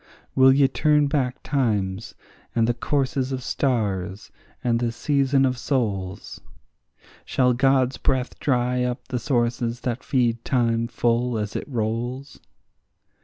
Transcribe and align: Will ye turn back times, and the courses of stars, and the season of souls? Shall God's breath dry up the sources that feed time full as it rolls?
Will 0.33 0.51
ye 0.51 0.67
turn 0.67 1.05
back 1.05 1.43
times, 1.43 2.15
and 2.55 2.65
the 2.65 2.73
courses 2.73 3.31
of 3.31 3.43
stars, 3.43 4.31
and 4.63 4.79
the 4.79 4.91
season 4.91 5.45
of 5.45 5.59
souls? 5.59 6.41
Shall 7.23 7.53
God's 7.53 7.97
breath 7.97 8.39
dry 8.39 8.83
up 8.83 9.09
the 9.09 9.19
sources 9.19 9.81
that 9.81 10.03
feed 10.03 10.43
time 10.43 10.87
full 10.87 11.37
as 11.37 11.55
it 11.55 11.69
rolls? 11.69 12.39